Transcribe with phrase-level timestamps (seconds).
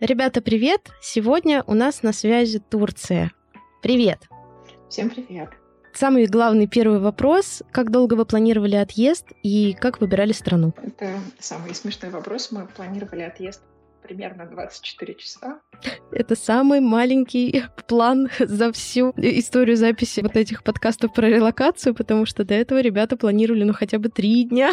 [0.00, 0.90] Ребята, привет!
[1.00, 3.32] Сегодня у нас на связи Турция.
[3.82, 4.28] Привет!
[4.90, 5.50] Всем привет!
[5.94, 7.62] Самый главный первый вопрос.
[7.72, 10.74] Как долго вы планировали отъезд и как выбирали страну?
[10.82, 12.52] Это самый смешной вопрос.
[12.52, 13.62] Мы планировали отъезд
[14.08, 15.60] примерно 24 часа.
[16.12, 22.44] Это самый маленький план за всю историю записи вот этих подкастов про релокацию, потому что
[22.44, 24.72] до этого ребята планировали ну хотя бы три дня.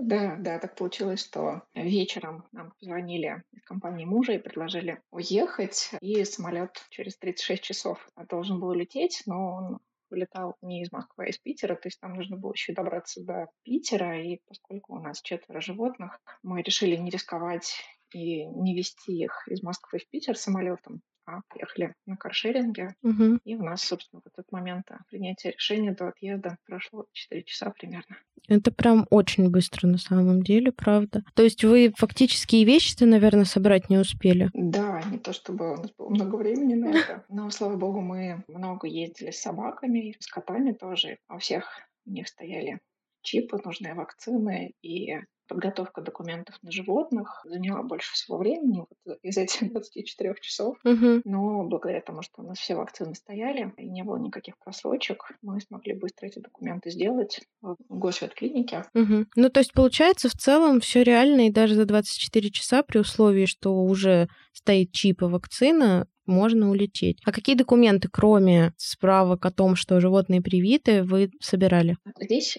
[0.00, 6.24] Да, да, так получилось, что вечером нам позвонили из компании мужа и предложили уехать, и
[6.24, 9.78] самолет через 36 часов должен был лететь, но он
[10.10, 13.48] вылетал не из Москвы, а из Питера, то есть нам нужно было еще добраться до
[13.62, 17.74] Питера, и поскольку у нас четверо животных, мы решили не рисковать
[18.12, 22.94] и не везти их из Москвы в Питер самолетом, а поехали на каршеринге.
[23.02, 23.40] Угу.
[23.44, 28.16] И у нас, собственно, в этот момент принятия решения до отъезда прошло 4 часа примерно.
[28.48, 31.22] Это прям очень быстро на самом деле, правда.
[31.34, 34.50] То есть вы фактически и вещи-то, наверное, собрать не успели?
[34.54, 37.24] Да, не то чтобы у нас было много времени на это.
[37.28, 41.18] Но, слава богу, мы много ездили с собаками, с котами тоже.
[41.28, 41.66] У всех
[42.06, 42.80] у них стояли
[43.20, 45.18] чипы, нужные вакцины, и
[45.48, 50.76] подготовка документов на животных заняла больше всего времени вот из этих 24 часов.
[50.84, 51.22] Угу.
[51.24, 55.60] Но благодаря тому, что у нас все вакцины стояли и не было никаких просрочек, мы
[55.60, 58.84] смогли быстро эти документы сделать в госветклинике.
[58.94, 59.26] Угу.
[59.34, 63.46] Ну, то есть, получается, в целом все реально, и даже за 24 часа при условии,
[63.46, 67.20] что уже стоит чип и вакцина, можно улететь.
[67.24, 71.96] А какие документы, кроме справок о том, что животные привиты, вы собирали?
[72.20, 72.58] Здесь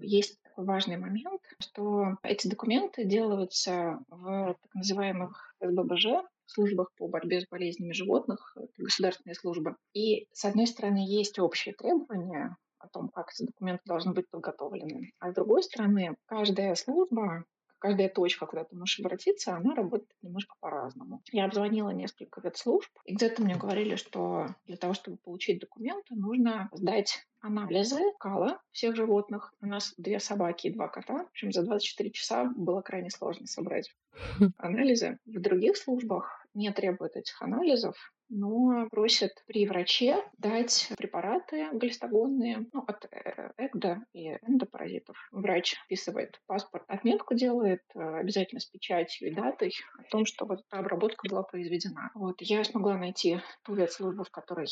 [0.00, 7.48] есть важный момент, что эти документы делаются в так называемых СББЖ, службах по борьбе с
[7.48, 9.76] болезнями животных, государственные службы.
[9.94, 15.12] И, с одной стороны, есть общие требования о том, как эти документы должны быть подготовлены.
[15.18, 17.44] А с другой стороны, каждая служба
[17.82, 21.20] каждая точка, куда ты можешь обратиться, она работает немножко по-разному.
[21.32, 26.68] Я обзвонила несколько ветслужб, и где-то мне говорили, что для того, чтобы получить документы, нужно
[26.72, 29.52] сдать анализы кала всех животных.
[29.60, 31.24] У нас две собаки и два кота.
[31.24, 33.92] В общем, за 24 часа было крайне сложно собрать
[34.58, 35.18] анализы.
[35.26, 37.96] В других службах не требуют этих анализов
[38.32, 45.16] но просят при враче дать препараты глистогонные ну, от э, ЭГДа и эндопаразитов.
[45.30, 50.60] Врач вписывает паспорт, отметку делает э, обязательно с печатью и датой о том, что вот
[50.66, 52.10] эта обработка была произведена.
[52.14, 54.66] Вот я смогла найти ту ветслужбу, в которой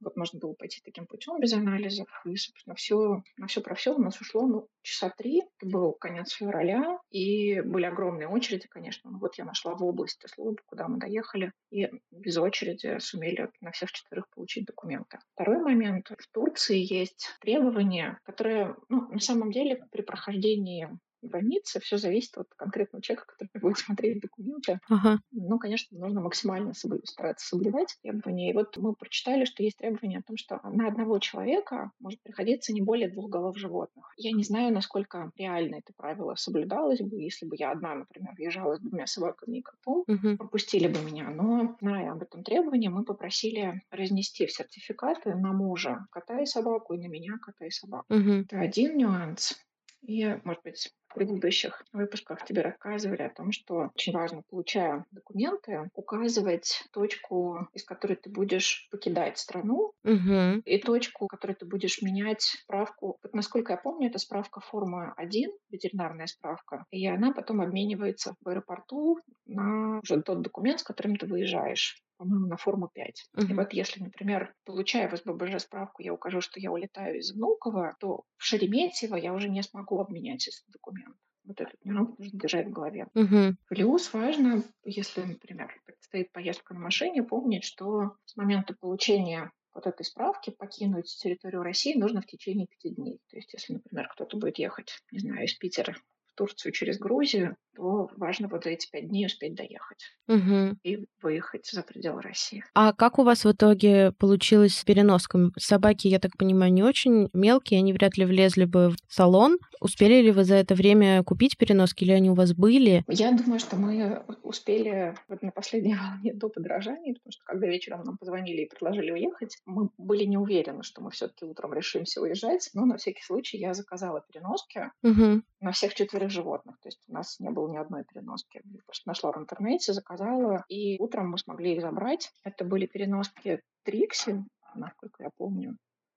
[0.00, 2.08] вот можно было пойти таким путем без анализов.
[2.24, 5.42] И, собственно, все, на все про все у нас ушло ну, часа три.
[5.58, 9.10] Это был конец февраля, и были огромные очереди, конечно.
[9.10, 13.72] Ну, вот я нашла в области службы, куда мы доехали, и без очереди сумели на
[13.72, 15.18] всех четверых получить документы.
[15.34, 16.10] Второй момент.
[16.10, 20.88] В Турции есть требования, которые, ну, на самом деле, при прохождении
[21.28, 24.80] границы, все зависит от конкретного человека, который будет смотреть документы.
[24.88, 25.18] Ага.
[25.32, 28.50] Ну, конечно, нужно максимально стараться соблюдать требования.
[28.50, 32.72] И вот мы прочитали, что есть требования о том, что на одного человека может приходиться
[32.72, 34.12] не более двух голов животных.
[34.16, 38.76] Я не знаю, насколько реально это правило соблюдалось бы, если бы я одна, например, въезжала
[38.76, 40.36] с двумя собаками и котом, угу.
[40.36, 41.30] пропустили бы меня.
[41.30, 46.94] Но, зная об этом требовании, мы попросили разнести в сертификаты на мужа кота и собаку,
[46.94, 48.06] и на меня кота и собаку.
[48.14, 48.30] Угу.
[48.30, 49.54] Это один нюанс.
[50.02, 56.84] И, может быть, предыдущих выпусках тебе рассказывали о том, что очень важно, получая документы, указывать
[56.92, 60.60] точку, из которой ты будешь покидать страну, угу.
[60.64, 63.18] и точку, в которой ты будешь менять справку.
[63.22, 68.48] Вот, насколько я помню, это справка форма 1, ветеринарная справка, и она потом обменивается в
[68.48, 73.30] аэропорту на уже тот документ, с которым ты выезжаешь по-моему, на форму 5.
[73.36, 73.50] Uh-huh.
[73.50, 77.96] И вот если, например, получая в СББЖ справку, я укажу, что я улетаю из Внуково,
[78.00, 81.16] то в Шереметьево я уже не смогу обменять этот документ.
[81.44, 83.06] Вот этот нюанс нужно держать в голове.
[83.14, 83.52] Uh-huh.
[83.68, 90.04] Плюс важно, если, например, предстоит поездка на машине, помнить, что с момента получения вот этой
[90.04, 93.20] справки покинуть территорию России нужно в течение пяти дней.
[93.28, 95.94] То есть, если, например, кто-то будет ехать, не знаю, из Питера
[96.26, 100.76] в Турцию через Грузию, то важно вот за эти пять дней успеть доехать угу.
[100.82, 102.64] и выехать за пределы России.
[102.74, 105.52] А как у вас в итоге получилось с переноском?
[105.58, 109.58] Собаки, я так понимаю, не очень мелкие, они вряд ли влезли бы в салон.
[109.80, 113.04] Успели ли вы за это время купить переноски или они у вас были?
[113.08, 118.04] Я думаю, что мы успели вот на последней волне до подражания, потому что когда вечером
[118.04, 122.70] нам позвонили и предложили уехать, мы были не уверены, что мы все-таки утром решимся уезжать,
[122.74, 125.42] но на всякий случай я заказала переноски угу.
[125.60, 126.76] на всех четверых животных.
[126.80, 128.60] То есть у нас не было было ни одной переноски.
[128.64, 132.32] Я просто нашла в интернете, заказала, и утром мы смогли их забрать.
[132.44, 134.44] Это были переноски Трикси,
[134.74, 135.76] насколько я помню.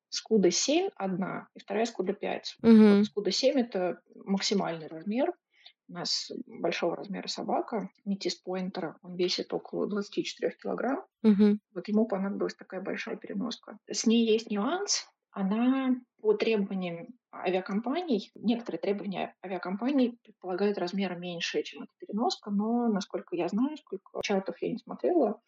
[0.09, 2.57] Скуда 7 одна, и вторая Скуда 5.
[2.63, 2.71] Угу.
[2.71, 5.33] Вот Скуда 7 это максимальный размер.
[5.89, 11.05] У нас большого размера собака, метис поинтера, он весит около 24 килограмм.
[11.23, 11.59] Угу.
[11.75, 13.77] Вот ему понадобилась такая большая переноска.
[13.89, 15.07] С ней есть нюанс.
[15.38, 23.36] Она по требованиям авиакомпаний, некоторые требования авиакомпаний предполагают размера меньше, чем эта переноска, но, насколько
[23.36, 25.39] я знаю, сколько чатов я не смотрела,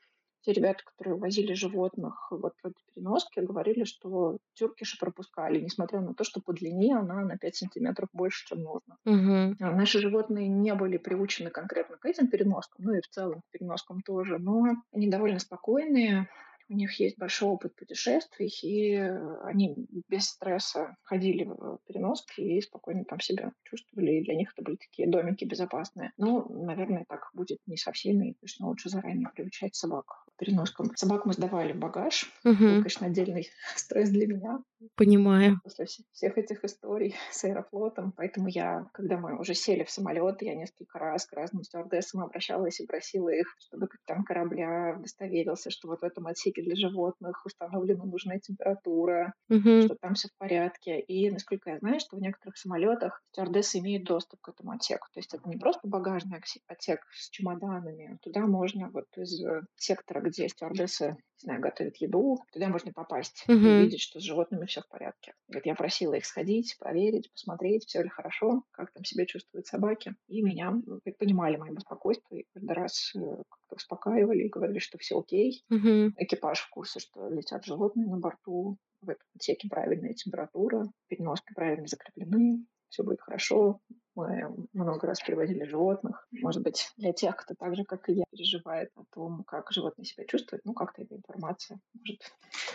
[0.41, 6.13] те ребята, которые возили животных вот в этой переноске, говорили, что тюркиши пропускали, несмотря на
[6.13, 8.95] то, что по длине она на 5 сантиметров больше, чем нужно.
[9.05, 9.55] Угу.
[9.59, 14.01] Наши животные не были приучены конкретно к этим переноскам, ну и в целом к переноскам
[14.01, 16.29] тоже, но они довольно спокойные,
[16.69, 18.95] у них есть большой опыт путешествий, и
[19.43, 19.75] они
[20.07, 24.75] без стресса ходили в переноски и спокойно там себя чувствовали, и для них это были
[24.77, 26.11] такие домики безопасные.
[26.17, 30.95] Но, наверное, так будет не со всеми, и, конечно, лучше заранее приучать собак к переноскам.
[30.95, 32.53] Собак мы сдавали в багаж, Угу.
[32.55, 34.59] был, конечно, отдельный стресс для меня,
[34.95, 35.59] Понимаю.
[35.63, 38.13] после всех этих историй с Аэрофлотом.
[38.15, 42.79] Поэтому я, когда мы уже сели в самолет, я несколько раз к разным стюардессам обращалась
[42.79, 48.03] и просила их, чтобы капитан корабля удостоверился, что вот в этом отсеке для животных установлена
[48.05, 49.81] нужная температура, Угу.
[49.81, 50.99] что там все в порядке.
[50.99, 55.07] И, насколько я знаю, что в некоторых самолетах стюардессы имеют доступ к этому отсеку.
[55.13, 58.17] То есть это не просто багажный отсек с чемоданами.
[58.21, 63.45] Туда можно вот из э, сектора, где стюардессы не знаю, готовят еду, туда можно попасть
[63.47, 63.65] и Угу.
[63.65, 65.33] увидеть, что с животными все в порядке.
[65.53, 70.15] Вот я просила их сходить, проверить, посмотреть, все ли хорошо, как там себя чувствуют собаки.
[70.27, 70.73] И меня
[71.17, 75.63] понимали мои беспокойства, и каждый раз э, как-то успокаивали и говорили, что все окей.
[75.69, 76.13] Угу.
[76.17, 81.87] Экипаж в курсе, что летят животные на борту, в этом отсеке правильная температура, переноски правильно
[81.87, 83.79] закреплены, все будет хорошо.
[84.15, 86.27] Мы много раз перевозили животных.
[86.31, 90.05] Может быть, для тех, кто так же, как и я, переживает о том, как животные
[90.05, 92.21] себя чувствуют, ну, как-то эта информация может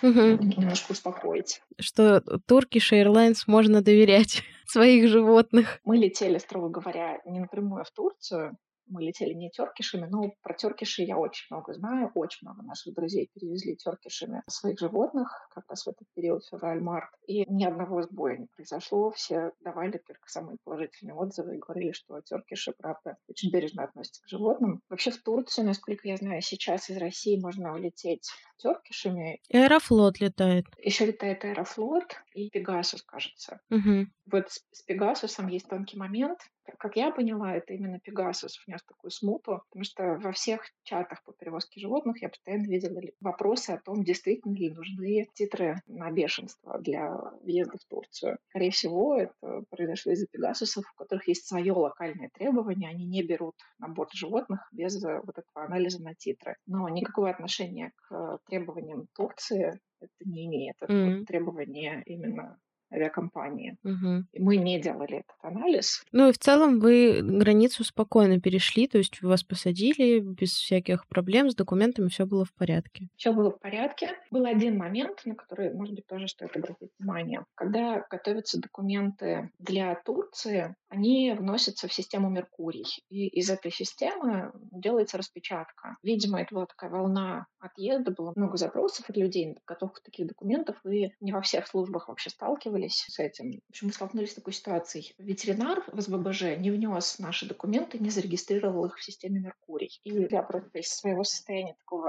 [0.03, 0.45] Угу.
[0.61, 1.61] немножко успокоить.
[1.79, 2.19] Что
[2.49, 5.81] Turkish Airlines можно доверять своих животных.
[5.85, 8.57] Мы летели, строго говоря, не напрямую в Турцию,
[8.87, 12.11] мы летели не теркишами, но про теркиши я очень много знаю.
[12.15, 17.11] Очень много наших друзей перевезли теркишами своих животных как раз в этот период, февраль-март.
[17.27, 19.11] И ни одного сбоя не произошло.
[19.11, 24.29] Все давали только самые положительные отзывы и говорили, что теркиши, правда, очень бережно относятся к
[24.29, 24.81] животным.
[24.89, 28.29] Вообще в Турцию, насколько я знаю, сейчас из России можно улететь
[28.65, 29.41] теркишами.
[29.53, 30.65] Аэрофлот летает.
[30.79, 33.61] Еще летает Аэрофлот и Пегасус, кажется.
[33.71, 34.07] Угу.
[34.33, 36.41] Вот с, с Пегасусом есть тонкий момент.
[36.79, 41.33] Как- я поняла, это именно Пегасус внес такую смуту, потому что во всех чатах по
[41.33, 47.11] перевозке животных я постоянно видела вопросы о том, действительно ли нужны титры на бешенство для
[47.43, 48.39] въезда в Турцию.
[48.49, 53.57] Скорее всего, это произошло из-за Пегасусов, у которых есть свое локальное требование, они не берут
[53.79, 56.57] на борт животных без э, вот этого анализа на титры.
[56.67, 60.77] Но никакого отношения к э, требованиям Турции это не имеет.
[60.81, 61.27] Это Мгм.
[61.27, 62.59] требования именно
[62.93, 63.77] авиакомпании.
[63.83, 64.25] Угу.
[64.33, 66.05] И мы не делали этот анализ.
[66.13, 71.51] Ну и в целом вы границу спокойно перешли, то есть вас посадили без всяких проблем,
[71.51, 73.09] с документами все было в порядке.
[73.17, 74.11] Все было в порядке.
[74.31, 77.45] Был один момент, на который, может быть, тоже стоит обратить внимание.
[77.57, 82.85] Когда готовятся документы для Турции, они вносятся в систему Меркурий.
[83.09, 85.97] И из этой системы делается распечатка.
[86.03, 90.77] Видимо, это была такая волна отъезда, было много запросов от людей на подготовку таких документов,
[90.87, 93.61] и не во всех службах вообще сталкивались с этим.
[93.67, 95.15] В общем, мы столкнулись с такой ситуацией.
[95.19, 100.01] Ветеринар в СББЖ не внес наши документы, не зарегистрировал их в системе Меркурий.
[100.05, 102.05] И я просто из своего состояния такого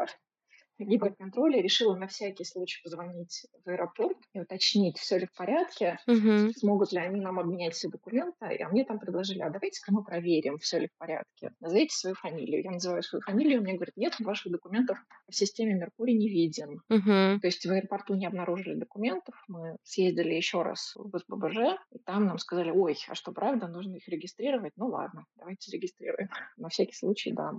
[0.79, 6.51] гиперконтроля решила на всякий случай позвонить в аэропорт и уточнить, все ли в порядке, Угу.
[6.57, 8.35] смогут ли они нам обменять все документы.
[8.41, 11.51] А мне там предложили, а давайте-ка мы проверим, все ли в порядке.
[11.59, 12.63] Назовите свою фамилию.
[12.63, 16.81] Я называю свою фамилию, мне говорят, нет, ваших документов в системе Меркурий не виден.
[16.89, 17.39] Угу.
[17.41, 22.25] То есть в аэропорту не обнаружили документов, мы съездили еще раз в СББЖ, и там
[22.25, 24.73] нам сказали, ой, а что, правда, нужно их регистрировать?
[24.75, 26.29] Ну ладно, давайте регистрируем.
[26.57, 27.53] На всякий случай, да,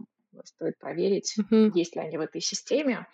[0.45, 1.73] стоит проверить, Угу.
[1.75, 3.07] есть ли они в этой системе.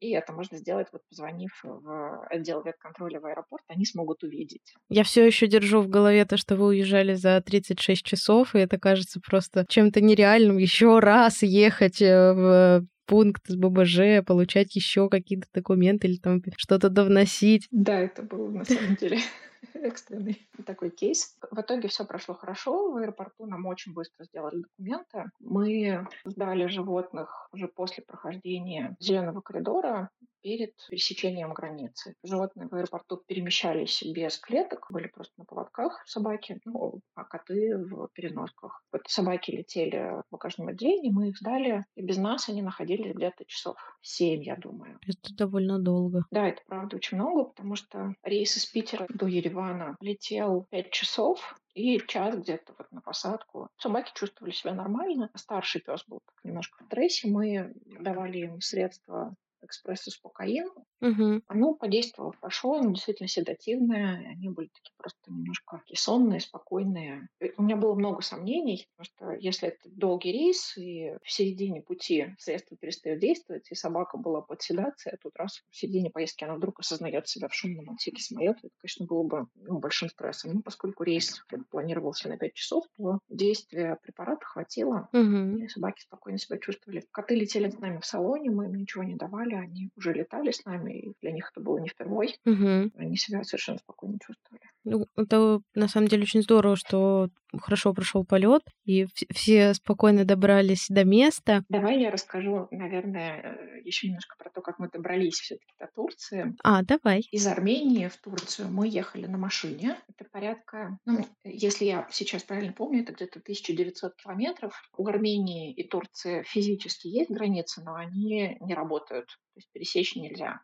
[0.00, 4.74] И это можно сделать, вот позвонив в отдел ветконтроля в аэропорт, они смогут увидеть.
[4.88, 8.78] Я все еще держу в голове то, что вы уезжали за 36 часов, и это
[8.78, 15.48] кажется просто чем-то нереальным еще раз ехать э, в пункт с ББЖ, получать еще какие-то
[15.52, 17.66] документы или там что-то довносить.
[17.72, 19.18] Да, это был на самом деле
[19.74, 21.36] экстренный такой кейс.
[21.50, 22.90] В итоге все прошло хорошо.
[22.90, 25.30] В аэропорту нам очень быстро сделали документы.
[25.40, 30.10] Мы сдали животных уже после прохождения зеленого коридора
[30.42, 32.14] перед пересечением границы.
[32.22, 38.08] Животные в аэропорту перемещались без клеток, были просто на поводках собаки, ну, а коты в
[38.12, 38.82] переносках.
[38.92, 43.44] Вот собаки летели в багажном отделении, мы их сдали, и без нас они находились где-то
[43.46, 44.98] часов семь, я думаю.
[45.06, 46.24] Это довольно долго.
[46.30, 51.54] Да, это правда очень много, потому что рейс из Питера до Еревана летел 5 часов,
[51.78, 53.68] и час где-то вот на посадку.
[53.78, 55.30] Собаки чувствовали себя нормально.
[55.36, 57.28] Старший пес был немножко в стрессе.
[57.28, 60.68] Мы давали им средства экспресс-успокоин.
[61.00, 61.42] Угу.
[61.46, 64.30] Оно подействовало хорошо, оно действительно седативное.
[64.30, 67.28] Они были такие просто немножко такие сонные, спокойные.
[67.56, 72.34] У меня было много сомнений, потому что если это долгий рейс, и в середине пути
[72.38, 76.56] средства перестают действовать, и собака была под седацией, а тут раз в середине поездки она
[76.56, 80.54] вдруг осознает себя в шумном отсеке самолета, это, конечно, было бы ну, большим стрессом.
[80.54, 85.56] Ну, поскольку рейс планировался на 5 часов, то действия препарата хватило, угу.
[85.58, 87.04] и собаки спокойно себя чувствовали.
[87.10, 90.64] Коты летели с нами в салоне, мы им ничего не давали, они уже летали с
[90.64, 92.36] нами, и для них это было не впервой.
[92.44, 92.92] Угу.
[92.96, 94.62] Они себя совершенно спокойно чувствовали.
[94.84, 97.28] Ну, это на самом деле очень здорово, что
[97.60, 101.64] хорошо прошел полет, и все спокойно добрались до места.
[101.68, 106.56] Давай я расскажу, наверное, э, еще немножко про то, как мы добрались все-таки до Турции.
[106.62, 107.26] А, давай.
[107.30, 109.96] Из Армении в Турцию мы ехали на машине.
[110.08, 114.80] Это порядка, ну, если я сейчас правильно помню, это где-то 1900 километров.
[114.96, 119.28] У Армении и Турции физически есть границы, но они не работают.
[119.28, 120.60] То есть пересечь нельзя.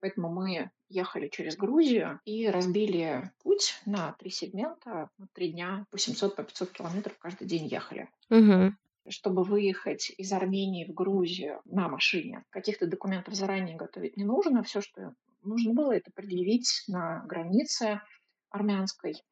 [0.00, 6.36] Поэтому мы ехали через Грузию и разбили путь на три сегмента, три дня, по 700,
[6.36, 8.08] по 500 километров каждый день ехали.
[8.30, 8.74] Угу.
[9.08, 14.62] Чтобы выехать из Армении в Грузию на машине, каких-то документов заранее готовить не нужно.
[14.62, 18.00] Все, что нужно было, это предъявить на границе
[18.50, 19.22] армянской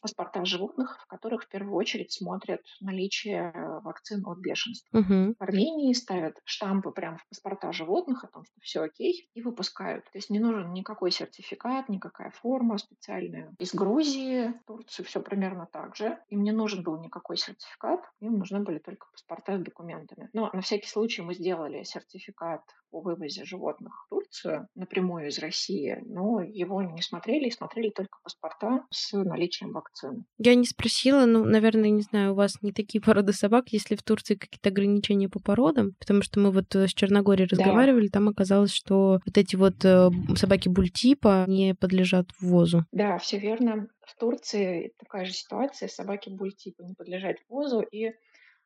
[0.00, 4.98] паспорта животных, в которых в первую очередь смотрят наличие э, вакцин от бешенства.
[4.98, 5.34] Угу.
[5.38, 10.04] В Армении ставят штампы прямо в паспорта животных о том, что все окей, и выпускают.
[10.04, 13.54] То есть не нужен никакой сертификат, никакая форма специальная.
[13.58, 16.18] Из Грузии, в Турцию все примерно так же.
[16.28, 20.28] Им не нужен был никакой сертификат, им нужны были только паспорта с документами.
[20.32, 25.98] Но на всякий случай мы сделали сертификат о вывозе животных в Турцию напрямую из России,
[26.06, 29.89] но его не смотрели, смотрели только паспорта с наличием вакцин.
[30.38, 33.96] Я не спросила, ну, наверное, не знаю, у вас не такие породы собак, есть ли
[33.96, 35.94] в Турции какие-то ограничения по породам?
[35.98, 38.12] Потому что мы вот э, с Черногорией разговаривали, да.
[38.14, 42.84] там оказалось, что вот эти вот э, собаки бультипа не подлежат ввозу.
[42.92, 43.88] Да, все верно.
[44.00, 48.12] В Турции такая же ситуация, собаки бультипа не подлежат ввозу, и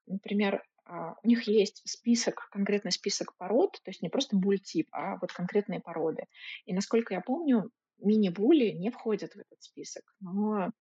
[0.07, 5.17] Например, а, у них есть список, конкретный список пород, то есть не просто буль-тип, а
[5.21, 6.25] вот конкретные породы.
[6.67, 10.03] И насколько я помню, мини-були не входят в этот список.
[10.21, 10.73] Но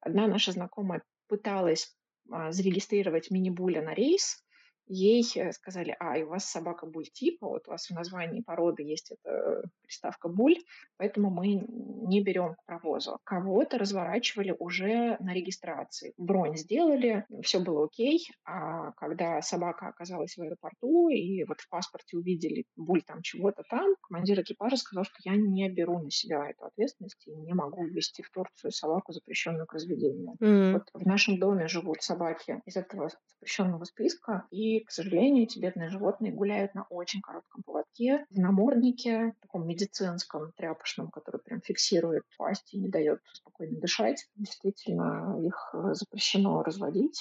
[0.00, 1.96] одна наша знакомая пыталась
[2.30, 4.44] а, зарегистрировать мини-буля на рейс,
[4.88, 8.82] ей э, сказали, а, и у вас собака буль-типа, вот у вас в названии породы
[8.82, 10.56] есть эта приставка буль,
[10.96, 11.64] поэтому мы
[12.08, 13.18] не берем к провозу.
[13.24, 16.14] Кого-то разворачивали уже на регистрации.
[16.16, 22.16] Бронь сделали, все было окей, а когда собака оказалась в аэропорту и вот в паспорте
[22.16, 26.64] увидели буль там чего-то там, командир экипажа сказал, что я не беру на себя эту
[26.64, 30.34] ответственность и не могу ввести в Турцию собаку, запрещенную к разведению.
[30.40, 30.72] Mm.
[30.72, 35.88] Вот в нашем доме живут собаки из этого запрещенного списка, и к сожалению, эти бедные
[35.88, 42.72] животные гуляют на очень коротком поводке, в наморднике, таком медицинском, тряпочном, который прям фиксирует пасть
[42.74, 44.26] и не дает спокойно дышать.
[44.36, 47.20] Действительно, их э, запрещено разводить.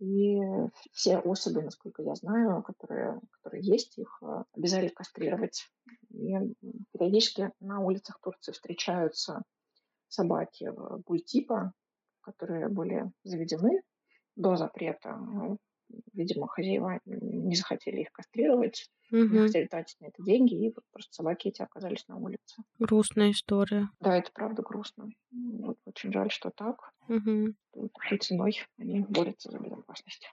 [0.00, 0.38] И
[0.92, 5.68] все особи, насколько я знаю, которые, которые есть, их э, обязали кастрировать.
[6.08, 6.34] И
[6.92, 9.42] периодически на улицах Турции встречаются
[10.08, 10.72] собаки
[11.06, 11.72] бультипа,
[12.22, 13.82] которые были заведены
[14.36, 15.18] до запрета.
[16.12, 19.22] Видимо, хозяева не захотели их кастрировать, угу.
[19.22, 22.62] не хотели тратить на это деньги, и вот просто собаки эти оказались на улице.
[22.78, 23.88] Грустная история.
[24.00, 25.10] Да, это правда грустно.
[25.32, 26.92] Вот, очень жаль, что так.
[27.08, 27.54] Угу.
[27.94, 30.30] Такой ценой они борются за безопасность.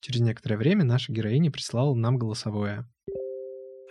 [0.00, 2.84] Через некоторое время наша героиня прислала нам голосовое.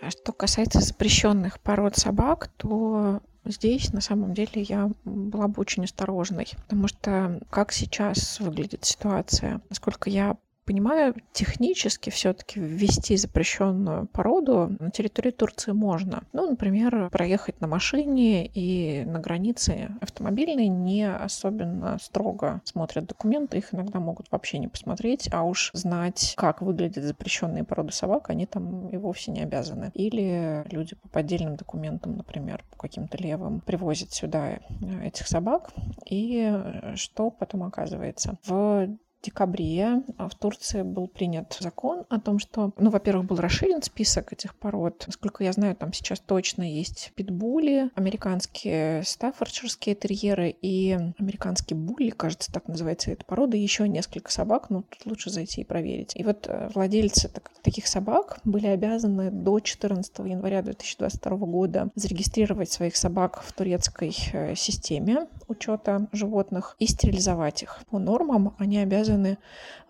[0.00, 5.84] А что касается запрещенных пород собак, то здесь на самом деле я была бы очень
[5.84, 14.76] осторожной, потому что как сейчас выглядит ситуация, насколько я понимаю, технически все-таки ввести запрещенную породу
[14.78, 16.24] на территории Турции можно.
[16.32, 23.74] Ну, например, проехать на машине и на границе автомобильной не особенно строго смотрят документы, их
[23.74, 28.88] иногда могут вообще не посмотреть, а уж знать, как выглядят запрещенные породы собак, они там
[28.88, 29.90] и вовсе не обязаны.
[29.94, 34.58] Или люди по поддельным документам, например, по каким-то левым, привозят сюда
[35.02, 35.72] этих собак.
[36.08, 36.52] И
[36.94, 38.38] что потом оказывается?
[38.44, 38.88] В
[39.24, 44.54] декабре в Турции был принят закон о том, что, ну, во-первых, был расширен список этих
[44.54, 45.04] пород.
[45.06, 52.52] Насколько я знаю, там сейчас точно есть питбули, американские стаффордширские терьеры и американские булли, кажется,
[52.52, 56.12] так называется эта порода, еще несколько собак, ну, тут лучше зайти и проверить.
[56.14, 57.30] И вот э, владельцы
[57.62, 64.54] таких собак были обязаны до 14 января 2022 года зарегистрировать своих собак в турецкой э,
[64.54, 67.80] системе учета животных и стерилизовать их.
[67.90, 69.13] По нормам они обязаны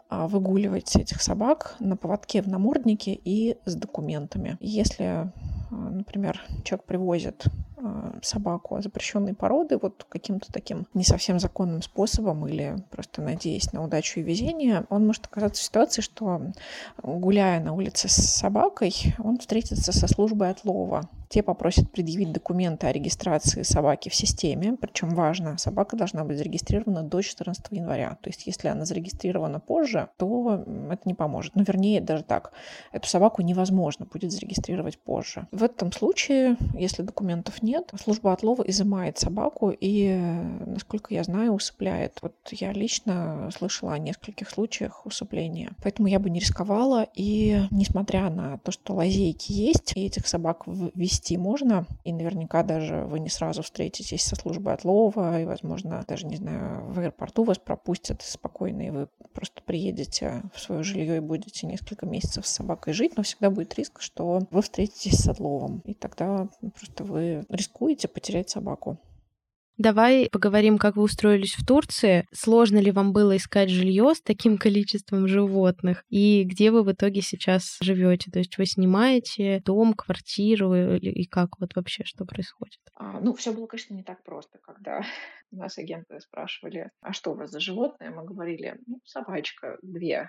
[0.09, 4.57] а, выгуливать этих собак на поводке в наморднике и с документами.
[4.61, 5.31] Если, а,
[5.71, 7.45] например, человек привозит
[7.85, 13.85] а, собаку запрещенной породы вот каким-то таким не совсем законным способом или просто надеясь на
[13.85, 16.41] удачу и везение, он может оказаться в ситуации, что
[17.03, 22.93] гуляя на улице с собакой, он встретится со службой отлова те попросят предъявить документы о
[22.93, 24.77] регистрации собаки в системе.
[24.81, 28.17] Причем важно, собака должна быть зарегистрирована до 14 января.
[28.23, 31.57] То есть если она зарегистрирована позже, то это не поможет.
[31.57, 32.53] Ну, вернее, даже так.
[32.93, 35.49] Эту собаку невозможно будет зарегистрировать позже.
[35.51, 40.15] В этом случае, если документов нет, служба отлова изымает собаку и,
[40.67, 42.19] насколько я знаю, усыпляет.
[42.23, 45.73] Вот я лично слышала о нескольких случаях усыпления.
[45.83, 47.07] Поэтому я бы не рисковала.
[47.15, 52.63] И несмотря на то, что лазейки есть, и этих собак вести вести можно, и наверняка
[52.63, 57.45] даже вы не сразу встретитесь со службой отлова, и, возможно, даже, не знаю, в аэропорту
[57.45, 62.53] вас пропустят спокойно, и вы просто приедете в свое жилье и будете несколько месяцев с
[62.53, 67.45] собакой жить, но всегда будет риск, что вы встретитесь с отловом, и тогда просто вы
[67.65, 69.01] рискуете потерять собаку.
[69.77, 72.29] Давай поговорим, как вы устроились в Турции.
[72.33, 76.05] Сложно ли вам было искать жилье с таким количеством животных?
[76.09, 78.31] И где вы в итоге сейчас живете?
[78.31, 82.79] То есть вы снимаете дом, квартиру и как вот вообще что происходит?
[82.95, 85.01] А, ну, все было, конечно, не так просто, когда
[85.51, 88.11] нас агенты спрашивали, а что у вас за животное?
[88.11, 90.29] Мы говорили, ну, собачка две,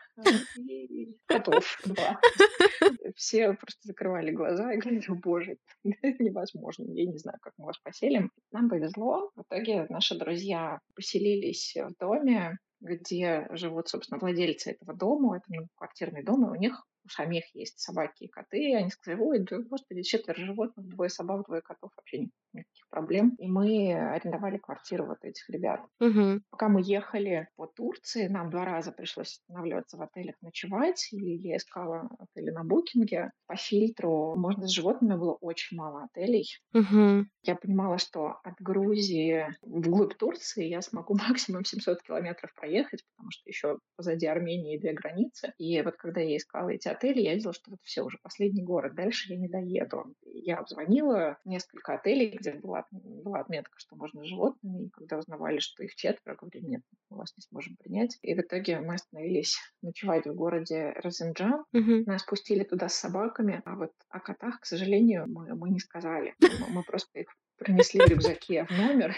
[0.57, 2.19] и котов два.
[3.15, 8.31] Все просто закрывали глаза и говорили, боже, невозможно, я не знаю, как мы вас поселим.
[8.51, 15.37] Нам повезло, в итоге наши друзья поселились в доме, где живут, собственно, владельцы этого дома,
[15.37, 19.21] это квартирный дом, и у них у самих есть собаки и коты, и они сказали,
[19.21, 23.35] ой, да, господи, четверо животных, двое собак, двое котов, вообще никаких проблем.
[23.37, 25.81] И мы арендовали квартиру вот этих ребят.
[25.99, 26.41] Угу.
[26.49, 31.57] Пока мы ехали по Турции, нам два раза пришлось останавливаться в отелях ночевать, или я
[31.57, 33.31] искала отели на букинге.
[33.47, 36.47] По фильтру можно с животными было очень мало отелей.
[36.73, 37.25] Угу.
[37.43, 43.49] Я понимала, что от Грузии вглубь Турции я смогу максимум 700 километров проехать, потому что
[43.49, 45.53] еще позади Армении две границы.
[45.57, 48.95] И вот когда я искала эти отели, я видела, что вот все, уже последний город,
[48.95, 50.15] дальше я не доеду.
[50.23, 55.59] Я обзвонила несколько отелей, где была, была отметка, что можно с животными, и когда узнавали,
[55.59, 58.17] что их четверо, говорили, нет, мы вас не сможем принять.
[58.21, 61.63] И в итоге мы остановились ночевать в городе Розенджан.
[61.73, 62.03] Угу.
[62.05, 66.33] Нас пустили туда с собаками, а вот о котах, к сожалению, мы, мы не сказали.
[66.41, 67.27] Мы, мы просто их
[67.57, 69.15] принесли в рюкзаке в номер,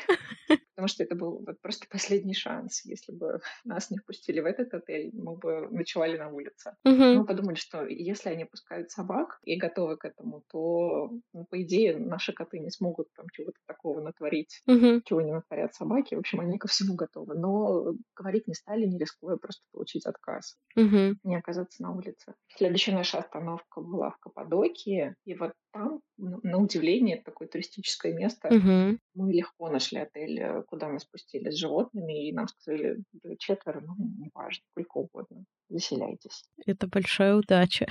[0.78, 2.86] потому что это был вот просто последний шанс.
[2.86, 6.76] Если бы нас не впустили в этот отель, мы бы ночевали на улице.
[6.88, 7.16] Uh-huh.
[7.16, 11.98] Мы подумали, что если они пускают собак и готовы к этому, то, ну, по идее,
[11.98, 15.02] наши коты не смогут там чего-то такого натворить, uh-huh.
[15.04, 16.14] чего не натворят собаки.
[16.14, 17.34] В общем, они ко всему готовы.
[17.34, 21.16] Но говорить не стали, не рискуя просто получить отказ, uh-huh.
[21.24, 22.36] не оказаться на улице.
[22.56, 28.48] Следующая наша остановка была в Каппадокии, и вот там, на удивление, такое туристическое место.
[28.48, 28.98] Угу.
[29.18, 33.82] Мы легко нашли отель, э, куда мы спустились с животными, и нам сказали, да, четверо,
[33.82, 36.44] ну, неважно, сколько угодно, заселяйтесь.
[36.66, 37.88] Это большая удача.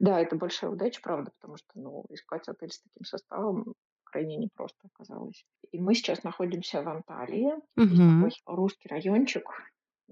[0.00, 4.88] Да, это большая удача, правда, потому что, ну, искать отель с таким составом крайне непросто
[4.92, 5.44] оказалось.
[5.70, 8.26] И мы сейчас находимся в Анталии, угу.
[8.26, 9.44] такой русский райончик,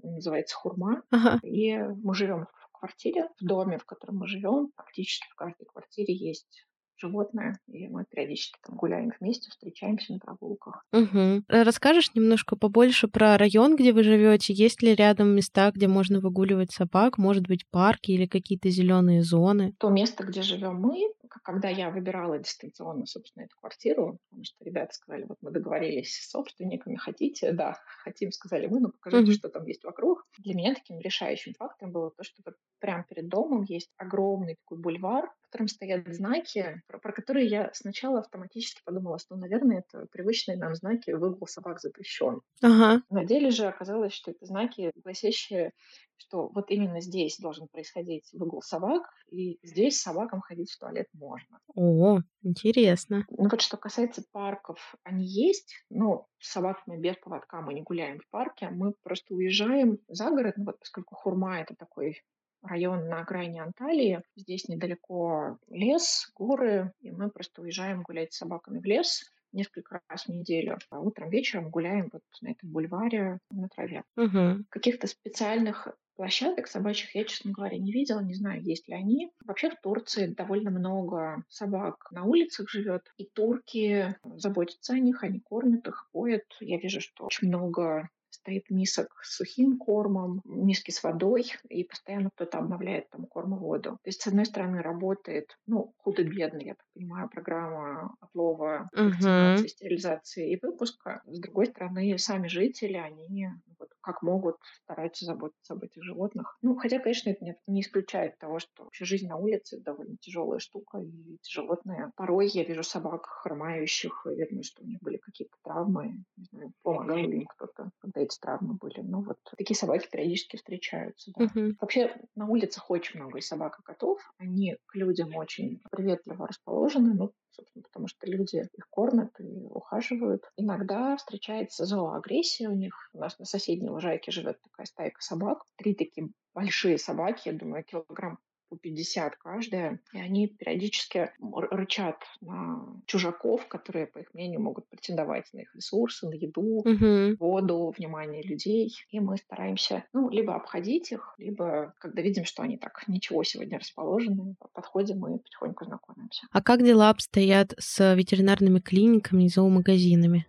[0.01, 1.39] называется Хурма, ага.
[1.43, 4.71] и мы живем в квартире, в доме, в котором мы живем.
[4.75, 6.66] Практически в каждой квартире есть
[6.97, 10.85] животное, и мы периодически там гуляем вместе, встречаемся на прогулках.
[10.91, 11.43] Угу.
[11.47, 14.53] Расскажешь немножко побольше про район, где вы живете?
[14.53, 17.17] Есть ли рядом места, где можно выгуливать собак?
[17.17, 19.73] Может быть, парки или какие-то зеленые зоны?
[19.79, 21.11] То место, где живем мы,
[21.43, 26.29] когда я выбирала дистанционно, собственно, эту квартиру, потому что ребята сказали, вот мы договорились с
[26.29, 27.51] собственниками, хотите?
[27.51, 29.35] Да, хотим, сказали мы, ну покажите, mm-hmm.
[29.35, 30.25] что там есть вокруг.
[30.39, 32.43] Для меня таким решающим фактором было то, что
[32.79, 37.71] прямо перед домом есть огромный такой бульвар, в котором стоят знаки, про, про которые я
[37.73, 42.41] сначала автоматически подумала, что, наверное, это привычные нам знаки «выгул собак запрещен».
[42.61, 43.01] Ага.
[43.09, 45.71] На деле же оказалось, что это знаки, гласящие,
[46.17, 51.59] что вот именно здесь должен происходить выгул собак, и здесь собакам ходить в туалет можно.
[51.75, 53.25] О, интересно.
[53.29, 58.19] Ну вот что касается парков, они есть, но с собаками без поводка мы не гуляем
[58.19, 62.21] в парке, мы просто уезжаем за город, ну вот поскольку Хурма— это такой
[62.61, 64.21] район на окраине Анталии.
[64.35, 69.23] Здесь недалеко лес, горы, и мы просто уезжаем гулять с собаками в лес
[69.57, 70.77] несколько раз в неделю.
[70.89, 74.03] А утром, вечером гуляем вот на этом бульваре на траве.
[74.15, 74.65] Угу.
[74.69, 79.31] Каких-то специальных площадок собачьих я, честно говоря, не видела, не знаю, есть ли они.
[79.45, 85.39] Вообще в Турции довольно много собак на улицах живет, и турки заботятся о них, они
[85.39, 86.43] кормят их, поят.
[86.59, 88.09] Я вижу, что очень много
[88.47, 93.59] стоит мисок с сухим кормом, миски с водой, и постоянно кто-то обновляет там корм и
[93.59, 93.91] воду.
[94.03, 100.53] То есть, с одной стороны, работает, ну, худо-бедно, я так понимаю, программа отлова, вакцинации, стерилизации
[100.53, 101.21] и выпуска.
[101.25, 106.57] С другой стороны, сами жители, они вот, как могут стараются заботиться об этих животных.
[106.61, 110.99] Ну, хотя, конечно, это не, исключает того, что вообще жизнь на улице довольно тяжелая штука,
[110.99, 112.11] и эти животные.
[112.15, 116.71] Порой я вижу собак хромающих, и видно, что у них были какие-то травмы, не знаю,
[116.81, 119.01] помогал ли им кто-то, когда эти травмы были.
[119.01, 121.31] Ну вот такие собаки периодически встречаются.
[121.35, 121.45] Да.
[121.45, 121.75] Uh-huh.
[121.79, 124.19] Вообще на улицах очень много и собак, и котов.
[124.37, 130.43] Они к людям очень приветливо расположены, ну, собственно, потому что люди их кормят и ухаживают.
[130.57, 133.09] Иногда встречается зооагрессия у них.
[133.13, 135.63] У нас на соседней лужайке живет такая стайка собак.
[135.77, 142.85] Три такие большие собаки, я думаю, килограмм по 50 каждая, и они периодически рычат на
[143.05, 147.35] чужаков, которые, по их мнению, могут претендовать на их ресурсы, на еду, угу.
[147.39, 148.95] воду, внимание людей.
[149.09, 153.79] И мы стараемся, ну, либо обходить их, либо, когда видим, что они так ничего сегодня
[153.79, 156.45] расположены, подходим и потихоньку знакомимся.
[156.51, 160.45] А как дела обстоят с ветеринарными клиниками и зоомагазинами?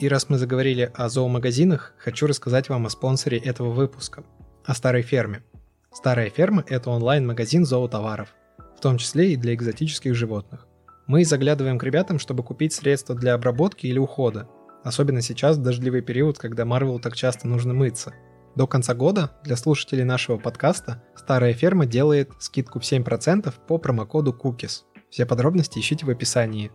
[0.00, 4.24] И раз мы заговорили о зоомагазинах, хочу рассказать вам о спонсоре этого выпуска,
[4.64, 5.42] о старой ферме–
[5.94, 8.34] Старая ферма– это онлайн-магазин зоотоваров,
[8.76, 10.66] в том числе и для экзотических животных.
[11.06, 14.48] Мы заглядываем к ребятам, чтобы купить средства для обработки или ухода,
[14.82, 18.12] особенно сейчас в дождливый период, когда Марвел так часто нужно мыться.
[18.56, 24.32] До конца года для слушателей нашего подкаста Старая ферма делает скидку в 7% по промокоду
[24.32, 24.82] COOKIES.
[25.10, 26.72] Все подробности ищите в описании.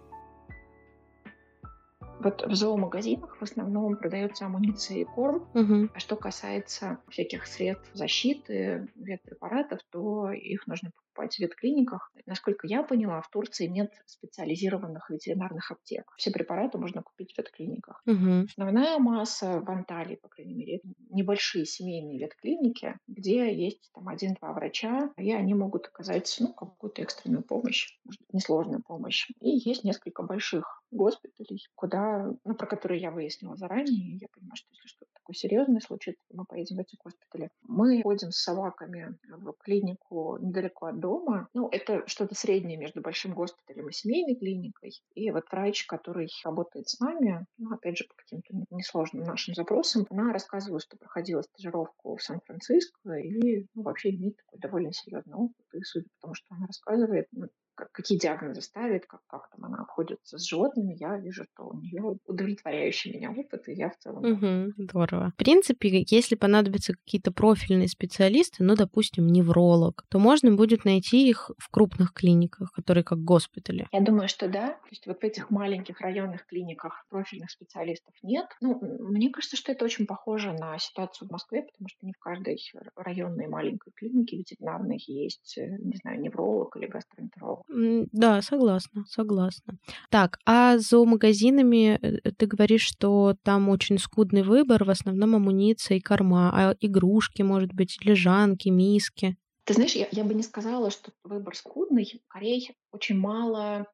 [2.20, 5.48] Вот в зоомагазинах в основном продается амуниция и корм.
[5.54, 5.90] Угу.
[5.94, 12.12] А что касается всяких средств защиты, ветпрепаратов, то их нужно покупать в ветклиниках.
[12.26, 16.12] Насколько я поняла, в Турции нет специализированных ветеринарных аптек.
[16.18, 18.02] Все препараты можно купить в ветклиниках.
[18.06, 18.46] Угу.
[18.50, 25.12] Основная масса в Анталии, по крайней мере, небольшие семейные ветклиники, где есть там один-два врача,
[25.18, 29.30] и они могут оказать ну, какую-то экстренную помощь, может быть, несложную помощь.
[29.42, 34.56] И есть несколько больших госпиталей, куда, ну, про которые я выяснила заранее, и я понимаю,
[34.56, 37.50] что если что-то такое серьезное случится, мы поедем в эти госпитали.
[37.62, 41.48] Мы ходим с собаками в клинику недалеко от дома.
[41.54, 44.94] Ну, это что-то среднее между большим госпиталем и семейной клиникой.
[45.14, 50.06] И вот врач, который работает с нами, ну, опять же, по каким-то несложным нашим запросам,
[50.10, 55.66] она рассказывала, что проходила стажировку в Сан-Франциско и ну, вообще имеет такой довольно серьезный опыт.
[55.74, 57.48] И судя по тому, что она рассказывает, ну,
[57.92, 62.18] какие диагнозы ставит, как, как там она обходится с животными, я вижу, что у нее
[62.26, 64.24] удовлетворяющий меня опыт, и я в целом...
[64.24, 65.32] Угу, здорово.
[65.32, 71.52] В принципе, если понадобятся какие-то профильные специалисты, ну, допустим, невролог, то можно будет найти их
[71.58, 73.88] в крупных клиниках, которые как госпитали.
[73.92, 74.70] Я думаю, что да.
[74.70, 78.48] То есть вот в этих маленьких районных клиниках профильных специалистов нет.
[78.62, 82.20] Ну, мне кажется, что это очень похоже на ситуацию в Москве, потому что не в
[82.20, 82.58] каждой
[82.96, 87.66] районной маленькой клинике ветеринарной есть, э, не знаю, невролог или гастроэнтеролог.
[87.70, 89.78] Да, согласна, согласна.
[90.10, 96.02] Так, а зоомагазинами э, ты говоришь, что там очень скудный выбор, в основном амуниция и
[96.02, 99.38] корма, а игрушки, может быть, лежанки, миски?
[99.66, 102.24] Ты знаешь, я, я бы не сказала, что выбор скудный.
[102.28, 103.86] Корей очень мало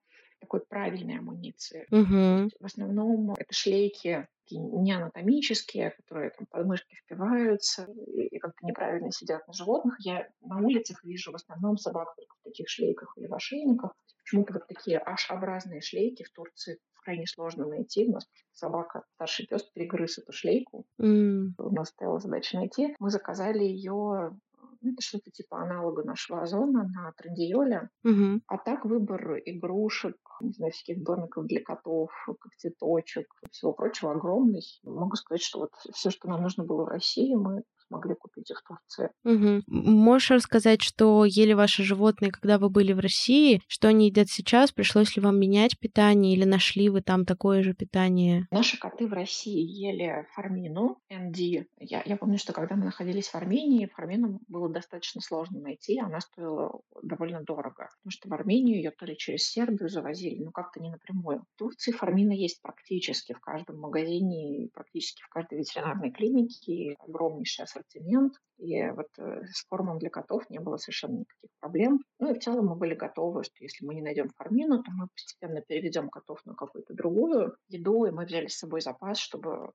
[0.45, 1.87] такой правильной амуниции.
[1.91, 2.49] Угу.
[2.59, 9.47] В основном это шлейки не анатомические, которые там под мышки впиваются и как-то неправильно сидят
[9.47, 9.95] на животных.
[9.99, 13.91] Я на улицах вижу в основном собак только в таких шлейках или в ошейниках.
[14.23, 18.07] Почему-то вот такие H-образные шлейки в Турции крайне сложно найти.
[18.07, 20.85] У нас собака, старший пес, перегрыз эту шлейку.
[20.99, 21.53] Mm.
[21.57, 22.95] У нас стояла задача найти.
[22.99, 24.37] Мы заказали ее
[24.85, 27.89] ну, это что-то типа аналога нашего озона на трендиоле.
[28.03, 28.41] Угу.
[28.47, 34.61] А так выбор игрушек, не знаю, всяких домиков для котов, когтеточек, всего прочего огромный.
[34.83, 38.61] Могу сказать, что вот все, что нам нужно было в России, мы смогли купить их
[38.61, 39.09] в Турции.
[39.23, 39.63] Угу.
[39.67, 43.61] Можешь рассказать, что ели ваши животные, когда вы были в России?
[43.67, 44.71] Что они едят сейчас?
[44.71, 48.47] Пришлось ли вам менять питание или нашли вы там такое же питание?
[48.51, 51.65] Наши коты в России ели фармину, ND.
[51.79, 56.19] Я, я помню, что когда мы находились в Армении, фармину было достаточно сложно найти, она
[56.19, 57.89] стоила довольно дорого.
[57.97, 61.43] Потому что в Армению ее то ли через Сербию завозили, но как-то не напрямую.
[61.53, 66.95] В Турции фармина есть практически в каждом магазине, практически в каждой ветеринарной клинике.
[66.99, 68.33] Огромнейший ассортимент.
[68.57, 71.99] И вот э, с кормом для котов не было совершенно никаких проблем.
[72.19, 75.07] Ну и в целом мы были готовы, что если мы не найдем фармину, то мы
[75.07, 79.71] постепенно переведем котов на какую-то другую еду, и мы взяли с собой запас, чтобы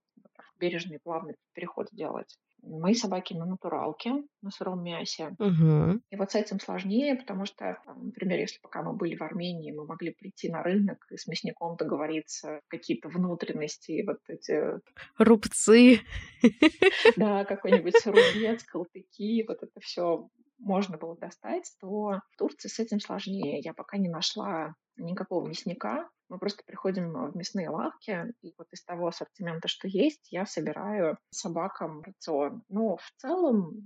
[0.60, 2.36] бережный плавный переход сделать.
[2.62, 5.34] Мои собаки на натуралке, на сыром мясе.
[5.38, 6.00] Угу.
[6.10, 9.86] И вот с этим сложнее, потому что, например, если пока мы были в Армении, мы
[9.86, 14.80] могли прийти на рынок и с мясником договориться какие-то внутренности, вот эти...
[15.18, 16.00] Рубцы.
[17.16, 23.00] Да, какой-нибудь рубец, колтыки, вот это все можно было достать, то в Турции с этим
[23.00, 23.60] сложнее.
[23.60, 28.82] Я пока не нашла никакого мясника, мы просто приходим в мясные лавки, и вот из
[28.84, 32.62] того ассортимента, что есть, я собираю собакам рацион.
[32.68, 33.82] Но в целом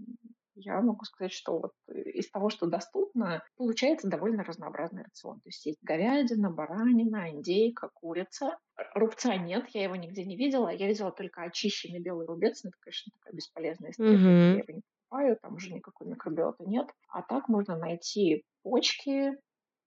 [0.54, 5.40] я могу сказать, что вот из того, что доступно, получается довольно разнообразный рацион.
[5.40, 8.58] То есть есть говядина, баранина, индейка, курица.
[8.94, 10.68] Рубца нет, я его нигде не видела.
[10.68, 14.16] Я видела только очищенный белый рубец, но это, конечно, такая бесполезная история.
[14.16, 14.28] Мгм.
[14.28, 16.88] Я его не покупаю, там уже никакой микробиоты нет.
[17.08, 19.32] А так можно найти почки,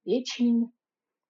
[0.04, 0.72] печень,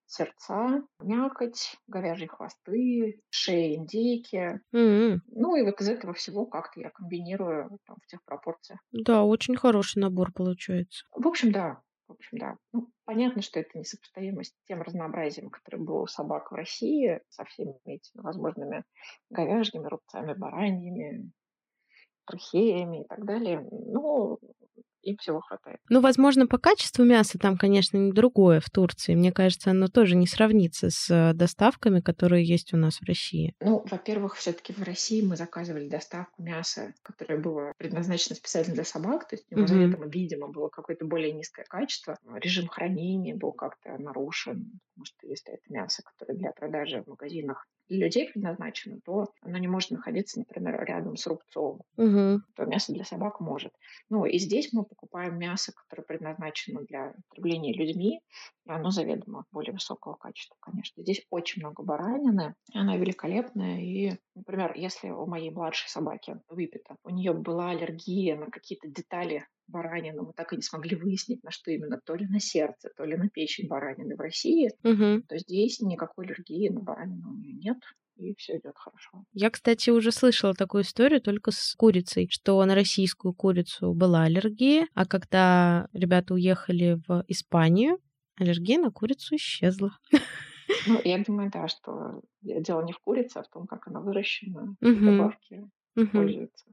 [0.08, 4.62] сердца, мякоть, говяжьи хвосты, шеи индейки.
[4.74, 8.80] М, Ну и вот из этого всего как-то я комбинирую там, в тех пропорциях.
[8.92, 11.06] Да, очень хороший набор получается.
[11.14, 11.82] В общем, да.
[12.08, 12.56] В общем, да.
[12.72, 17.44] Ну, понятно, что это несопоставимо с тем разнообразием, которое было у собак в России, со
[17.44, 18.86] всеми этими возможными
[19.30, 21.32] говяжьими рубцами, бараньими,
[22.28, 23.66] трахеями и так далее.
[23.72, 24.38] Но
[25.08, 25.80] им всего хватает.
[25.90, 29.16] Ну, возможно, по качеству мяса там, конечно, другое в Турции.
[29.16, 33.56] Мне кажется, оно тоже не сравнится с э, доставками, которые есть у нас в России.
[33.62, 39.30] Ну, во-первых, все-таки в России мы заказывали доставку мяса, которое было предназначено специально для собак,
[39.30, 39.68] то есть у него Мгм.
[39.68, 42.18] заведомо, видимо, было какое-то более низкое качество.
[42.36, 47.66] Режим хранения был как-то нарушен, потому что если это мясо, которое для продажи в магазинах
[47.90, 51.82] для людей предназначено, то оно не может находиться, например, рядом с рубцом.
[51.98, 52.42] Мгм.
[52.56, 53.74] То мясо для собак может.
[54.10, 58.22] Ну и здесь мы покупаем мясо, которое предназначено для потребления людьми,
[58.66, 61.04] и оно заведомо более высокого качества, конечно.
[61.04, 63.80] Здесь очень много баранины, и она великолепная.
[63.82, 69.46] И, например, если у моей младшей собаки выпито, у нее была аллергия на какие-то детали
[69.68, 73.06] баранины, мы так и не смогли выяснить, на что именно, то ли на сердце, то
[73.06, 75.24] ли на печень баранины в России, Мгм.
[75.28, 77.78] то здесь никакой аллергии на баранину у нее нет,
[78.16, 79.24] и все идет хорошо.
[79.34, 84.88] Я, кстати, уже слышала такую историю только с курицей, что на российскую курицу была аллергия,
[84.94, 88.00] а когда ребята уехали в Испанию,
[88.40, 89.92] аллергия на курицу исчезла.
[90.86, 94.76] Ну, я думаю, да, что дело не в курице, а в том, как она выращена,
[94.82, 95.04] Мгм.
[95.04, 95.70] добавки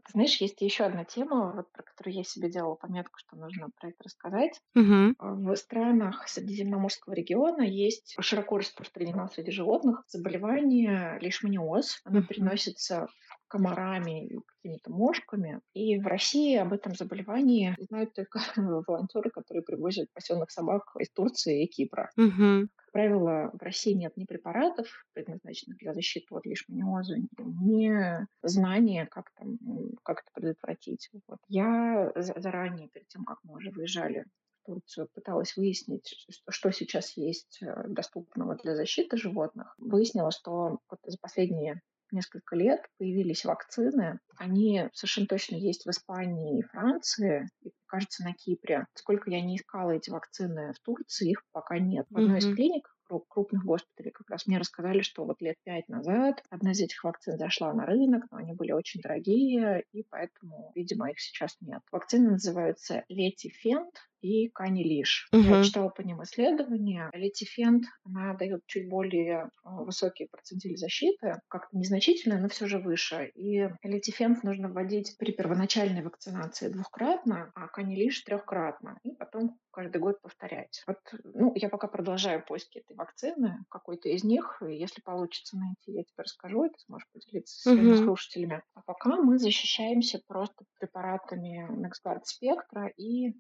[0.05, 3.71] Ты знаешь, есть еще одна тема, вот, про которую я себе делала пометку, что нужно
[3.71, 4.61] про это рассказать.
[4.75, 5.15] Мгм.
[5.19, 12.01] В странах Средиземноморского региона есть широко распространено среди животных заболевание лишманиоз.
[12.05, 12.25] Оно Мгм.
[12.25, 13.09] переносится
[13.49, 15.61] комарами какими-то мошками.
[15.75, 18.39] И в России об этом заболевании знают только
[18.89, 22.11] волонтеры, которые привозят пасенных собак из Турции и Кипра.
[22.17, 22.71] Мгм.
[22.75, 29.31] Как правило, в России нет ни препаратов, предназначенных для защиты от лишманиоза, ни знания, как,
[29.37, 29.59] там,
[30.03, 31.11] как это предотвратить.
[31.29, 31.39] Вот.
[31.49, 34.25] Я за- заранее, перед тем, как мы уже выезжали
[34.63, 39.75] в Турцию, пыталась выяснить, что- что сейчас есть э, доступного для защиты животных.
[39.77, 41.83] Выяснила, что вот за последние
[42.15, 44.19] несколько лет появились вакцины.
[44.37, 48.87] Они совершенно точно есть в Испании и Франции, и, кажется, на Кипре.
[48.95, 52.07] Сколько я не искала эти вакцины в Турции, их пока нет.
[52.11, 55.89] В одной из клиник кру- крупных госпиталей как раз мне рассказали, что вот лет пять
[55.89, 60.73] назад одна из этих вакцин зашла на рынок, но они были очень дорогие, и поэтому,
[60.75, 61.83] видимо, их сейчас нет.
[61.93, 65.29] Вакцины называются Летифент и Канилиш.
[65.33, 65.63] Я Мгм.
[65.65, 67.11] читала по ним исследования.
[67.13, 73.31] Летифент, она дает чуть более э, высокий процентиль защиты, как-то незначительно, но все же выше.
[73.35, 78.99] И летифент нужно вводить при первоначальной вакцинации двухкратно, а канилиш трехкратно.
[79.03, 80.83] И потом каждый год повторять.
[80.87, 84.63] Вот, ну, я пока продолжаю поиски этой вакцины, какой-то из них.
[84.67, 88.05] Если получится найти, я тебе расскажу, и ты сможешь поделиться со своими Мгм.
[88.05, 88.63] слушателями.
[88.75, 93.35] А пока мы защищаемся просто препаратами NexGard Spectra и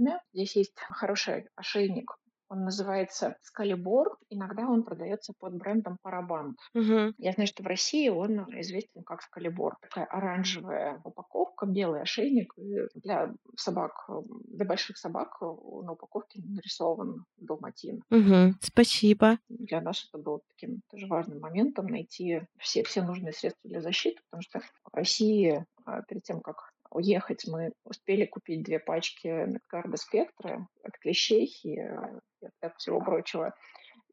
[0.00, 0.20] ошейниками.
[0.32, 2.16] Здесь есть хороший ошейник
[2.48, 4.18] Он называется Скалибор.
[4.28, 6.58] Иногда он продается под брендом Парабант.
[6.74, 7.14] Угу.
[7.18, 9.76] Я знаю, что в России он известен как Скалибор.
[9.80, 12.52] Такая оранжевая упаковка, белый ошейник.
[12.56, 13.92] И для собак,
[14.48, 18.02] для больших собак на упаковке нарисован далматин.
[18.10, 18.56] Угу.
[18.60, 19.38] Спасибо.
[19.48, 24.20] Для нас это было таким тоже важным моментом найти все, все нужные средства для защиты,
[24.28, 29.96] потому что в России а, перед тем, как уехать, мы успели купить две пачки Медгарда
[29.96, 31.78] Спектра от клещей и,
[32.60, 33.54] от всего прочего.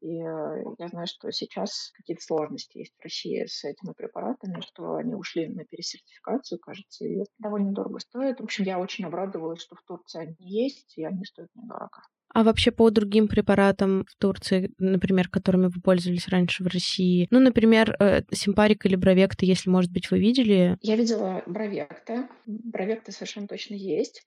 [0.00, 4.94] И э, я знаю, что сейчас какие-то сложности есть в России с этими препаратами, что
[4.94, 8.38] они ушли на пересертификацию, кажется, и довольно дорого стоит.
[8.38, 12.02] В общем, я очень обрадовалась, что в Турции они есть, и они стоят недорого.
[12.34, 17.40] А вообще по другим препаратам в Турции, например, которыми вы пользовались раньше в России, ну,
[17.40, 20.76] например, э, симпарик или бровекта, если, может быть, вы видели?
[20.82, 22.28] Я видела бровекта.
[22.46, 24.22] Бровекта совершенно точно есть.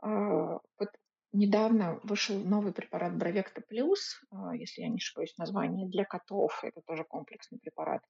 [0.00, 0.88] А, вот
[1.34, 6.60] Недавно вышел новый препарат Бровекта Плюс, а, если я не ошибаюсь, название для котов.
[6.62, 8.04] Это тоже комплексный препарат.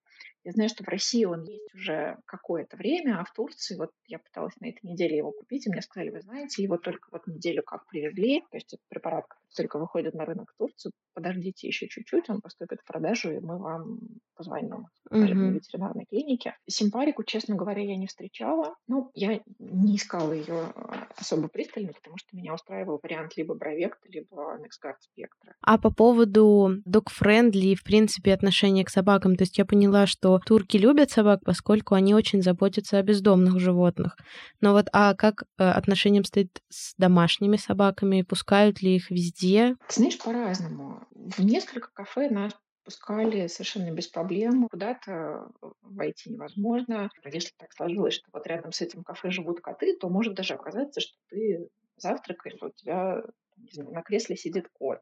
[0.44, 4.18] Я знаю, что в России он есть уже какое-то время, а в Турции, вот я
[4.18, 7.62] пыталась на этой неделе его купить, и мне сказали, вы знаете, его только вот неделю
[7.62, 9.24] как привезли, то есть этот препарат
[9.56, 13.98] только выходит на рынок Турции, подождите еще чуть-чуть, он поступит в продажу, и мы вам
[14.36, 15.52] позвоним в uh-huh.
[15.52, 16.56] ветеринарной клинике.
[16.66, 18.74] Симпарику, честно говоря, я не встречала.
[18.88, 24.08] Ну, я не искала ее а, особо пристально, потому что меня устраивал вариант либо Бровекта,
[24.08, 25.52] либо Nexgard Spectra.
[25.60, 30.40] А по поводу dog-friendly и, в принципе, отношения к собакам, то есть я поняла, что
[30.44, 34.16] турки любят собак, поскольку они очень заботятся о бездомных животных.
[34.60, 38.22] Но вот, а как э, отношением стоит с домашними собаками?
[38.22, 39.76] Пускают ли их везде?
[39.88, 41.03] Ты знаешь, по-разному.
[41.10, 42.52] В несколько кафе нас
[42.84, 44.68] пускали совершенно без проблем.
[44.68, 45.48] Куда-то
[45.80, 47.10] войти невозможно.
[47.24, 51.00] Если так сложилось, что вот рядом с этим кафе живут коты, то может даже оказаться,
[51.00, 53.22] что ты завтракаешь, у тебя
[53.70, 55.00] знаю, на кресле сидит кот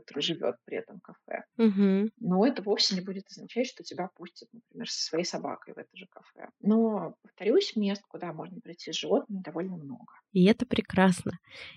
[0.00, 1.44] который живет при этом кафе.
[1.56, 2.10] Угу.
[2.20, 5.88] Но это вовсе не будет означать, что тебя пустят, например, со своей собакой в это
[5.94, 6.48] же кафе.
[6.60, 10.12] Но, повторюсь, мест, куда можно прийти с животными, довольно много.
[10.32, 11.32] И это прекрасно.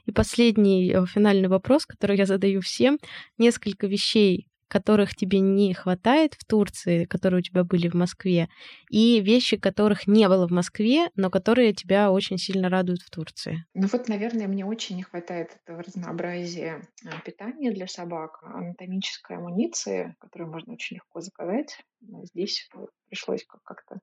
[0.06, 3.00] И последний э, финальный вопрос, который я задаю всем.
[3.38, 8.48] Несколько вещей, которых тебе не хватает в Турции, которые у тебя были в Москве,
[8.90, 13.66] и вещи, которых не было в Москве, но которые тебя очень сильно радуют в Турции?
[13.74, 20.16] Ну вот, наверное, мне очень не хватает этого разнообразия а, питания для собак, анатомической амуниции,
[20.20, 21.78] которую можно очень легко заказать.
[22.34, 22.70] Здесь
[23.10, 24.00] пришлось как-то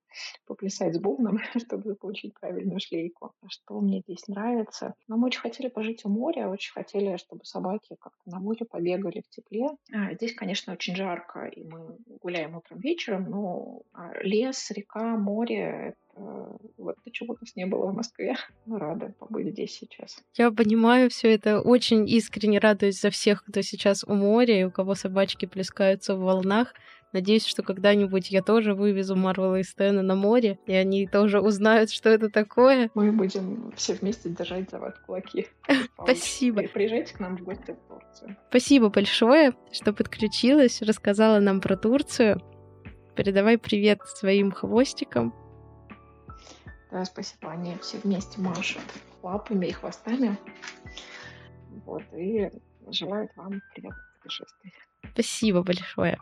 [0.47, 3.33] поплясать с бубном, чтобы получить правильную шлейку.
[3.49, 4.95] Что мне здесь нравится?
[5.09, 9.23] Но мы очень хотели пожить у моря, очень хотели, чтобы собаки как-то на море побегали
[9.27, 9.69] в тепле.
[9.93, 15.95] А, здесь, конечно, очень жарко, и мы гуляем утром вечером, но а, лес, река, море—
[16.19, 18.37] это вот чего у нас не было в Москве.
[18.67, 20.23] Мы рады побыть здесь сейчас.
[20.35, 21.61] Я понимаю все это.
[21.61, 26.21] Очень искренне радуюсь за всех, кто сейчас у моря и у кого собачки плескаются в
[26.21, 26.75] волнах.
[27.13, 31.91] Надеюсь, что когда-нибудь я тоже вывезу Марвела и Стэна на море, и они тоже узнают,
[31.91, 32.91] что это такое.
[32.95, 35.49] Мы будем все вместе держать за вас кулаки.
[36.03, 36.63] Спасибо.
[36.63, 38.37] Приезжайте к нам в гости в Турцию.
[38.51, 42.43] Спасибо большое, что подключилась, рассказала нам про Турцию.
[43.17, 45.35] Передавай привет своим хвостикам.
[46.91, 47.51] Да, спасибо.
[47.51, 48.83] Они все вместе машут
[49.23, 50.37] лапами и хвостами.
[51.87, 52.51] Вот, и
[52.91, 54.75] желают вам приятных путешествий.
[55.13, 56.19] Спасибо большое.